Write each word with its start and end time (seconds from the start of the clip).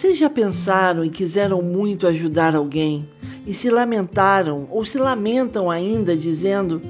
Vocês 0.00 0.16
já 0.16 0.30
pensaram 0.30 1.04
e 1.04 1.10
quiseram 1.10 1.60
muito 1.60 2.06
ajudar 2.06 2.56
alguém 2.56 3.06
e 3.46 3.52
se 3.52 3.68
lamentaram 3.68 4.66
ou 4.70 4.82
se 4.82 4.96
lamentam 4.96 5.70
ainda, 5.70 6.16
dizendo: 6.16 6.80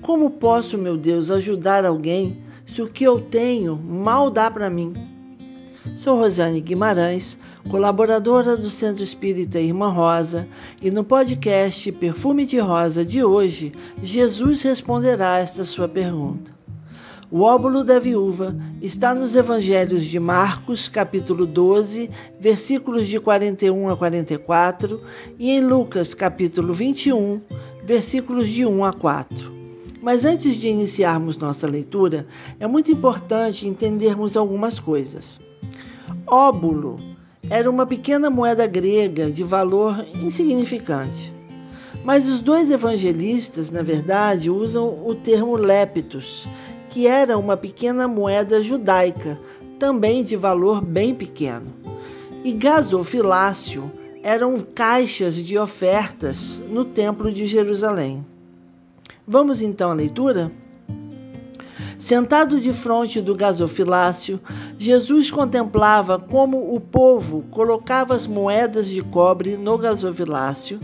Como 0.00 0.30
posso, 0.30 0.78
meu 0.78 0.96
Deus, 0.96 1.32
ajudar 1.32 1.84
alguém 1.84 2.40
se 2.64 2.80
o 2.80 2.86
que 2.86 3.02
eu 3.02 3.20
tenho 3.20 3.74
mal 3.76 4.30
dá 4.30 4.48
para 4.48 4.70
mim? 4.70 4.92
Sou 5.96 6.16
Rosane 6.16 6.60
Guimarães, 6.60 7.40
colaboradora 7.68 8.56
do 8.56 8.70
Centro 8.70 9.02
Espírita 9.02 9.58
Irmã 9.58 9.88
Rosa, 9.88 10.46
e 10.80 10.92
no 10.92 11.02
podcast 11.02 11.90
Perfume 11.90 12.46
de 12.46 12.60
Rosa 12.60 13.04
de 13.04 13.24
hoje, 13.24 13.72
Jesus 14.00 14.62
responderá 14.62 15.38
esta 15.38 15.64
sua 15.64 15.88
pergunta. 15.88 16.59
O 17.32 17.42
óbolo 17.42 17.84
da 17.84 18.00
viúva 18.00 18.56
está 18.82 19.14
nos 19.14 19.36
evangelhos 19.36 20.04
de 20.04 20.18
Marcos, 20.18 20.88
capítulo 20.88 21.46
12, 21.46 22.10
versículos 22.40 23.06
de 23.06 23.20
41 23.20 23.88
a 23.88 23.96
44, 23.96 25.00
e 25.38 25.52
em 25.52 25.60
Lucas, 25.60 26.12
capítulo 26.12 26.74
21, 26.74 27.40
versículos 27.84 28.48
de 28.48 28.66
1 28.66 28.84
a 28.84 28.92
4. 28.92 29.52
Mas 30.02 30.24
antes 30.24 30.56
de 30.56 30.66
iniciarmos 30.66 31.36
nossa 31.36 31.68
leitura, 31.68 32.26
é 32.58 32.66
muito 32.66 32.90
importante 32.90 33.64
entendermos 33.64 34.36
algumas 34.36 34.80
coisas. 34.80 35.38
Óbulo 36.26 36.98
era 37.48 37.70
uma 37.70 37.86
pequena 37.86 38.28
moeda 38.28 38.66
grega 38.66 39.30
de 39.30 39.44
valor 39.44 40.04
insignificante. 40.20 41.32
Mas 42.04 42.26
os 42.26 42.40
dois 42.40 42.70
evangelistas, 42.70 43.70
na 43.70 43.82
verdade, 43.82 44.50
usam 44.50 45.06
o 45.06 45.14
termo 45.14 45.54
leptos, 45.54 46.48
que 46.90 47.06
era 47.06 47.38
uma 47.38 47.56
pequena 47.56 48.08
moeda 48.08 48.62
judaica, 48.62 49.38
também 49.78 50.22
de 50.24 50.36
valor 50.36 50.84
bem 50.84 51.14
pequeno. 51.14 51.72
E 52.44 52.52
gasofilácio 52.52 53.90
eram 54.22 54.58
caixas 54.60 55.36
de 55.36 55.56
ofertas 55.56 56.60
no 56.68 56.84
Templo 56.84 57.32
de 57.32 57.46
Jerusalém. 57.46 58.26
Vamos 59.26 59.62
então 59.62 59.90
à 59.90 59.94
leitura? 59.94 60.50
Sentado 61.98 62.60
de 62.60 62.72
frente 62.72 63.20
do 63.20 63.34
gasofilácio, 63.34 64.40
Jesus 64.78 65.30
contemplava 65.30 66.18
como 66.18 66.74
o 66.74 66.80
povo 66.80 67.44
colocava 67.50 68.14
as 68.14 68.26
moedas 68.26 68.88
de 68.88 69.02
cobre 69.02 69.56
no 69.56 69.78
gasofilácio 69.78 70.80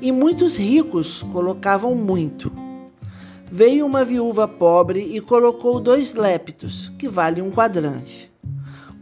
e 0.00 0.12
muitos 0.12 0.56
ricos 0.56 1.22
colocavam 1.32 1.94
muito. 1.94 2.69
Veio 3.52 3.84
uma 3.84 4.04
viúva 4.04 4.46
pobre 4.46 5.00
e 5.00 5.20
colocou 5.20 5.80
dois 5.80 6.14
lépitos, 6.14 6.92
que 6.96 7.08
vale 7.08 7.42
um 7.42 7.50
quadrante. 7.50 8.30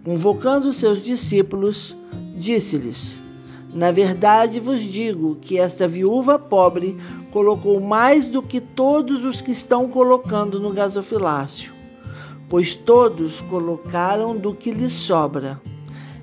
Convocando 0.02 0.72
seus 0.72 1.02
discípulos, 1.02 1.94
disse-lhes: 2.34 3.20
Na 3.74 3.92
verdade 3.92 4.58
vos 4.58 4.82
digo 4.82 5.36
que 5.42 5.58
esta 5.58 5.86
viúva 5.86 6.38
pobre 6.38 6.96
colocou 7.30 7.78
mais 7.78 8.26
do 8.26 8.40
que 8.40 8.58
todos 8.58 9.22
os 9.22 9.42
que 9.42 9.50
estão 9.50 9.86
colocando 9.86 10.58
no 10.58 10.72
gasofilácio, 10.72 11.74
pois 12.48 12.74
todos 12.74 13.42
colocaram 13.42 14.34
do 14.34 14.54
que 14.54 14.70
lhe 14.70 14.88
sobra. 14.88 15.60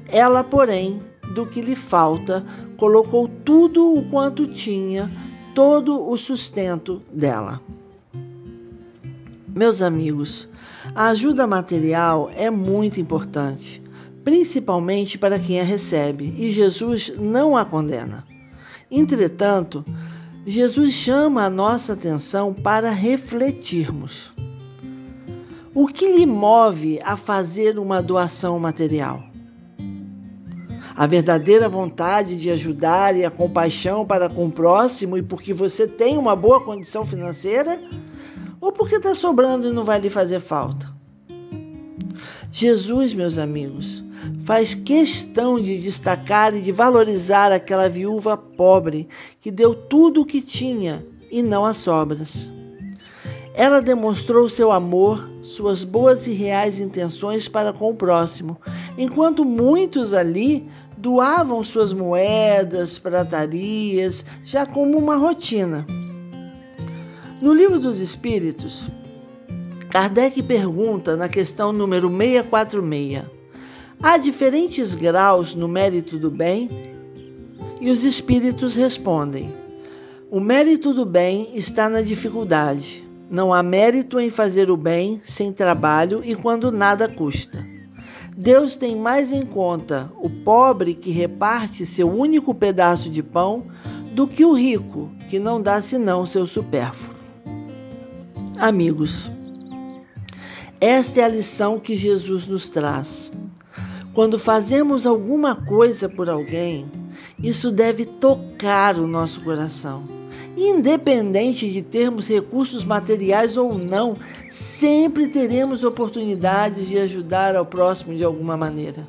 Ela, 0.07 0.43
porém, 0.43 0.99
do 1.35 1.45
que 1.45 1.61
lhe 1.61 1.75
falta, 1.75 2.43
colocou 2.75 3.27
tudo 3.27 3.93
o 3.93 4.03
quanto 4.09 4.47
tinha, 4.47 5.11
todo 5.53 6.09
o 6.09 6.17
sustento 6.17 7.03
dela. 7.13 7.61
Meus 9.55 9.81
amigos, 9.81 10.49
a 10.93 11.07
ajuda 11.07 11.47
material 11.47 12.29
é 12.35 12.49
muito 12.49 12.99
importante, 12.99 13.81
principalmente 14.21 15.17
para 15.17 15.39
quem 15.39 15.61
a 15.61 15.63
recebe, 15.63 16.25
e 16.37 16.51
Jesus 16.51 17.13
não 17.17 17.55
a 17.55 17.63
condena. 17.63 18.25
Entretanto, 18.91 19.85
Jesus 20.45 20.91
chama 20.91 21.45
a 21.45 21.49
nossa 21.49 21.93
atenção 21.93 22.53
para 22.53 22.89
refletirmos. 22.89 24.33
O 25.73 25.87
que 25.87 26.05
lhe 26.05 26.25
move 26.25 26.99
a 27.01 27.15
fazer 27.15 27.79
uma 27.79 28.01
doação 28.01 28.59
material? 28.59 29.23
A 30.97 31.07
verdadeira 31.07 31.69
vontade 31.69 32.35
de 32.35 32.49
ajudar 32.49 33.15
e 33.15 33.23
a 33.23 33.31
compaixão 33.31 34.05
para 34.05 34.27
com 34.27 34.47
o 34.47 34.51
próximo 34.51 35.17
e 35.17 35.23
porque 35.23 35.53
você 35.53 35.87
tem 35.87 36.17
uma 36.17 36.35
boa 36.35 36.59
condição 36.59 37.05
financeira? 37.05 37.79
Ou 38.65 38.71
porque 38.71 38.95
está 38.95 39.13
sobrando 39.13 39.67
e 39.67 39.71
não 39.71 39.83
vai 39.83 39.99
lhe 39.99 40.09
fazer 40.09 40.39
falta. 40.39 40.91
Jesus, 42.51 43.13
meus 43.13 43.37
amigos, 43.37 44.03
faz 44.43 44.73
questão 44.73 45.61
de 45.61 45.79
destacar 45.79 46.55
e 46.55 46.61
de 46.61 46.71
valorizar 46.71 47.51
aquela 47.51 47.87
viúva 47.87 48.35
pobre 48.35 49.07
que 49.39 49.51
deu 49.51 49.75
tudo 49.75 50.21
o 50.21 50.25
que 50.25 50.41
tinha 50.41 51.05
e 51.29 51.43
não 51.43 51.63
as 51.63 51.77
sobras. 51.77 52.49
Ela 53.53 53.83
demonstrou 53.83 54.49
seu 54.49 54.71
amor, 54.71 55.29
suas 55.43 55.83
boas 55.83 56.25
e 56.25 56.31
reais 56.31 56.79
intenções 56.79 57.47
para 57.47 57.71
com 57.71 57.91
o 57.91 57.95
próximo, 57.95 58.57
enquanto 58.97 59.45
muitos 59.45 60.11
ali 60.11 60.67
doavam 60.97 61.63
suas 61.63 61.93
moedas, 61.93 62.97
pratarias, 62.97 64.25
já 64.43 64.65
como 64.65 64.97
uma 64.97 65.17
rotina. 65.17 65.85
No 67.41 67.53
Livro 67.53 67.79
dos 67.79 67.99
Espíritos, 67.99 68.87
Kardec 69.89 70.41
pergunta 70.41 71.17
na 71.17 71.27
questão 71.27 71.73
número 71.73 72.07
646: 72.07 73.23
há 74.01 74.17
diferentes 74.17 74.95
graus 74.95 75.53
no 75.53 75.67
mérito 75.67 76.17
do 76.17 76.31
bem? 76.31 76.69
E 77.81 77.91
os 77.91 78.05
espíritos 78.05 78.73
respondem: 78.75 79.53
o 80.31 80.39
mérito 80.39 80.93
do 80.93 81.05
bem 81.05 81.49
está 81.55 81.89
na 81.89 82.01
dificuldade. 82.01 83.05
Não 83.29 83.53
há 83.53 83.61
mérito 83.61 84.17
em 84.17 84.29
fazer 84.29 84.71
o 84.71 84.77
bem 84.77 85.21
sem 85.25 85.51
trabalho 85.51 86.21
e 86.23 86.35
quando 86.35 86.71
nada 86.71 87.09
custa. 87.09 87.65
Deus 88.35 88.77
tem 88.77 88.95
mais 88.95 89.33
em 89.33 89.45
conta 89.45 90.09
o 90.21 90.29
pobre 90.29 90.93
que 90.93 91.11
reparte 91.11 91.85
seu 91.85 92.09
único 92.09 92.55
pedaço 92.55 93.09
de 93.09 93.21
pão 93.21 93.65
do 94.13 94.25
que 94.25 94.45
o 94.45 94.53
rico 94.53 95.11
que 95.29 95.37
não 95.37 95.61
dá 95.61 95.81
senão 95.81 96.25
seu 96.25 96.45
supérfluo. 96.45 97.14
Amigos, 98.57 99.29
esta 100.79 101.19
é 101.19 101.23
a 101.25 101.27
lição 101.27 101.77
que 101.77 101.97
Jesus 101.97 102.47
nos 102.47 102.69
traz. 102.69 103.29
Quando 104.13 104.39
fazemos 104.39 105.05
alguma 105.05 105.57
coisa 105.57 106.07
por 106.07 106.29
alguém, 106.29 106.85
isso 107.37 107.69
deve 107.69 108.05
tocar 108.05 108.95
o 108.95 109.07
nosso 109.07 109.41
coração. 109.41 110.03
Independente 110.55 111.69
de 111.69 111.81
termos 111.81 112.29
recursos 112.29 112.85
materiais 112.85 113.57
ou 113.57 113.77
não, 113.77 114.13
sempre 114.49 115.27
teremos 115.27 115.83
oportunidades 115.83 116.87
de 116.87 116.97
ajudar 116.97 117.57
ao 117.57 117.65
próximo 117.65 118.15
de 118.15 118.23
alguma 118.23 118.55
maneira. 118.55 119.05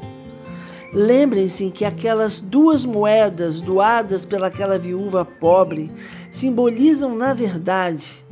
Lembrem-se 0.93 1.71
que 1.71 1.85
aquelas 1.85 2.41
duas 2.41 2.85
moedas 2.85 3.61
doadas 3.61 4.25
pelaquela 4.25 4.77
viúva 4.77 5.25
pobre 5.25 5.89
simbolizam, 6.33 7.15
na 7.15 7.33
verdade, 7.33 8.26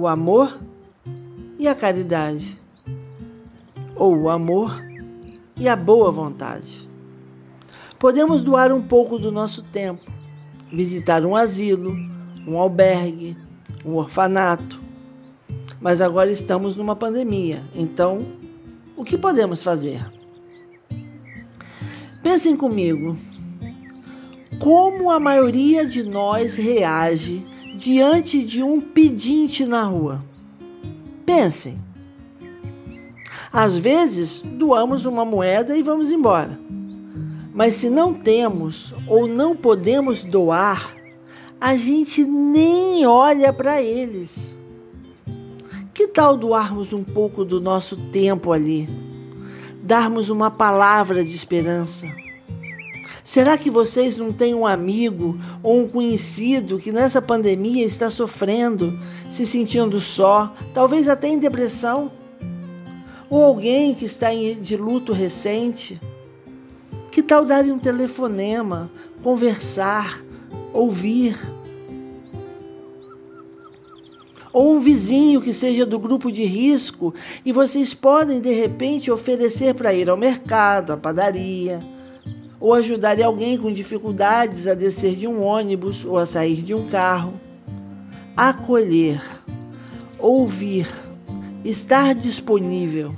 o 0.00 0.08
amor 0.08 0.58
e 1.58 1.68
a 1.68 1.74
caridade, 1.74 2.58
ou 3.94 4.16
o 4.16 4.30
amor 4.30 4.82
e 5.58 5.68
a 5.68 5.76
boa 5.76 6.10
vontade. 6.10 6.88
Podemos 7.98 8.40
doar 8.40 8.72
um 8.72 8.80
pouco 8.80 9.18
do 9.18 9.30
nosso 9.30 9.62
tempo, 9.62 10.10
visitar 10.72 11.22
um 11.26 11.36
asilo, 11.36 11.92
um 12.48 12.56
albergue, 12.56 13.36
um 13.84 13.96
orfanato. 13.96 14.80
Mas 15.78 16.00
agora 16.00 16.32
estamos 16.32 16.76
numa 16.76 16.96
pandemia, 16.96 17.62
então 17.74 18.20
o 18.96 19.04
que 19.04 19.18
podemos 19.18 19.62
fazer? 19.62 20.02
Pensem 22.22 22.56
comigo. 22.56 23.18
Como 24.62 25.10
a 25.10 25.20
maioria 25.20 25.84
de 25.84 26.02
nós 26.02 26.56
reage 26.56 27.49
diante 27.80 28.44
de 28.44 28.62
um 28.62 28.78
pedinte 28.78 29.64
na 29.64 29.84
rua. 29.84 30.22
Pensem. 31.24 31.80
Às 33.50 33.78
vezes, 33.78 34.40
doamos 34.40 35.06
uma 35.06 35.24
moeda 35.24 35.74
e 35.74 35.82
vamos 35.82 36.10
embora. 36.10 36.60
Mas 37.54 37.76
se 37.76 37.88
não 37.88 38.12
temos 38.12 38.92
ou 39.06 39.26
não 39.26 39.56
podemos 39.56 40.22
doar, 40.22 40.94
a 41.58 41.74
gente 41.74 42.22
nem 42.22 43.06
olha 43.06 43.50
para 43.50 43.80
eles. 43.80 44.54
Que 45.94 46.06
tal 46.06 46.36
doarmos 46.36 46.92
um 46.92 47.02
pouco 47.02 47.46
do 47.46 47.62
nosso 47.62 47.96
tempo 47.96 48.52
ali? 48.52 48.86
Darmos 49.82 50.28
uma 50.28 50.50
palavra 50.50 51.24
de 51.24 51.34
esperança? 51.34 52.06
Será 53.24 53.56
que 53.58 53.70
vocês 53.70 54.16
não 54.16 54.32
têm 54.32 54.54
um 54.54 54.66
amigo 54.66 55.38
ou 55.62 55.80
um 55.80 55.88
conhecido 55.88 56.78
que 56.78 56.90
nessa 56.90 57.20
pandemia 57.20 57.84
está 57.84 58.10
sofrendo, 58.10 58.98
se 59.28 59.46
sentindo 59.46 60.00
só, 60.00 60.54
talvez 60.74 61.08
até 61.08 61.28
em 61.28 61.38
depressão? 61.38 62.10
Ou 63.28 63.44
alguém 63.44 63.94
que 63.94 64.04
está 64.04 64.28
de 64.32 64.76
luto 64.76 65.12
recente? 65.12 66.00
Que 67.12 67.22
tal 67.22 67.44
dar 67.44 67.64
um 67.64 67.78
telefonema, 67.78 68.90
conversar, 69.22 70.22
ouvir? 70.72 71.38
Ou 74.52 74.74
um 74.74 74.80
vizinho 74.80 75.40
que 75.40 75.52
seja 75.52 75.86
do 75.86 75.98
grupo 75.98 76.32
de 76.32 76.44
risco 76.44 77.14
e 77.44 77.52
vocês 77.52 77.94
podem 77.94 78.40
de 78.40 78.52
repente 78.52 79.10
oferecer 79.10 79.74
para 79.74 79.94
ir 79.94 80.10
ao 80.10 80.16
mercado, 80.16 80.92
à 80.92 80.96
padaria, 80.96 81.78
ou 82.60 82.74
ajudar 82.74 83.20
alguém 83.22 83.56
com 83.56 83.72
dificuldades 83.72 84.66
a 84.66 84.74
descer 84.74 85.16
de 85.16 85.26
um 85.26 85.42
ônibus 85.42 86.04
ou 86.04 86.18
a 86.18 86.26
sair 86.26 86.60
de 86.60 86.74
um 86.74 86.86
carro. 86.86 87.32
Acolher, 88.36 89.22
ouvir, 90.18 90.86
estar 91.64 92.14
disponível, 92.14 93.14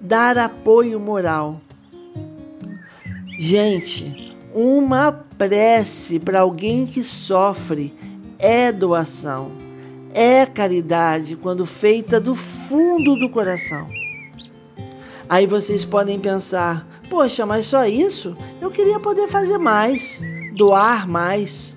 dar 0.00 0.38
apoio 0.38 0.98
moral. 0.98 1.60
Gente, 3.38 4.34
uma 4.54 5.12
prece 5.12 6.18
para 6.18 6.40
alguém 6.40 6.86
que 6.86 7.04
sofre 7.04 7.92
é 8.38 8.72
doação, 8.72 9.52
é 10.14 10.46
caridade 10.46 11.36
quando 11.36 11.66
feita 11.66 12.18
do 12.18 12.34
fundo 12.34 13.16
do 13.16 13.28
coração. 13.28 13.86
Aí 15.28 15.46
vocês 15.46 15.84
podem 15.84 16.18
pensar: 16.18 16.86
poxa, 17.08 17.46
mas 17.46 17.66
só 17.66 17.86
isso? 17.86 18.36
Eu 18.60 18.70
queria 18.70 19.00
poder 19.00 19.28
fazer 19.28 19.58
mais, 19.58 20.20
doar 20.54 21.08
mais. 21.08 21.76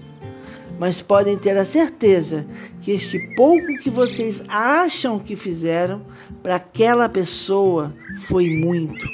Mas 0.79 1.01
podem 1.01 1.37
ter 1.37 1.57
a 1.57 1.65
certeza 1.65 2.45
que 2.81 2.91
este 2.91 3.19
pouco 3.35 3.77
que 3.77 3.89
vocês 3.89 4.43
acham 4.47 5.19
que 5.19 5.35
fizeram 5.35 6.01
para 6.41 6.55
aquela 6.55 7.09
pessoa 7.09 7.93
foi 8.21 8.49
muito. 8.49 9.05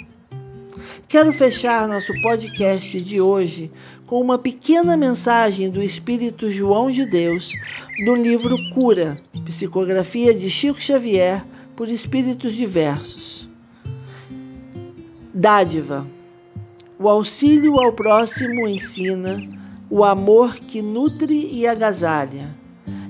Quero 1.07 1.31
fechar 1.33 1.87
nosso 1.87 2.13
podcast 2.21 2.99
de 3.01 3.21
hoje 3.21 3.71
com 4.05 4.21
uma 4.21 4.37
pequena 4.37 4.95
mensagem 4.95 5.69
do 5.69 5.81
Espírito 5.81 6.51
João 6.51 6.91
de 6.91 7.05
Deus 7.05 7.53
no 7.99 8.15
livro 8.15 8.57
Cura, 8.71 9.17
psicografia 9.45 10.33
de 10.33 10.49
Chico 10.49 10.79
Xavier 10.79 11.43
por 11.75 11.89
espíritos 11.89 12.53
diversos. 12.53 13.49
Dádiva. 15.37 16.07
O 16.97 17.09
auxílio 17.09 17.77
ao 17.77 17.91
próximo 17.91 18.65
ensina 18.69 19.37
o 19.89 20.01
amor 20.01 20.55
que 20.55 20.81
nutre 20.81 21.49
e 21.51 21.67
agasalha. 21.67 22.55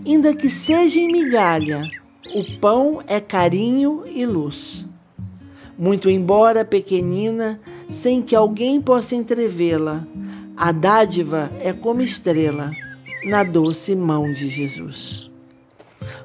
Ainda 0.04 0.34
que 0.34 0.50
seja 0.50 1.00
em 1.00 1.12
migalha, 1.12 1.88
o 2.34 2.44
pão 2.60 3.00
é 3.06 3.22
carinho 3.22 4.02
e 4.08 4.26
luz. 4.26 4.88
Muito 5.78 6.10
embora 6.10 6.66
pequenina, 6.66 7.62
sem 7.92 8.24
que 8.24 8.36
alguém 8.36 8.82
possa 8.82 9.14
entrevê-la, 9.14 10.04
a 10.58 10.72
dádiva 10.72 11.52
é 11.60 11.74
como 11.74 12.02
estrela 12.02 12.72
na 13.24 13.44
doce 13.44 13.96
mão 13.96 14.34
de 14.34 14.50
Jesus. 14.50 15.30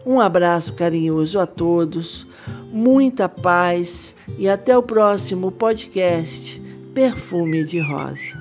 Um 0.07 0.19
abraço 0.19 0.73
carinhoso 0.73 1.39
a 1.39 1.47
todos, 1.47 2.27
muita 2.73 3.29
paz 3.29 4.15
e 4.39 4.49
até 4.49 4.77
o 4.77 4.83
próximo 4.83 5.51
podcast 5.51 6.61
Perfume 6.95 7.65
de 7.65 7.81
Rosa. 7.81 8.41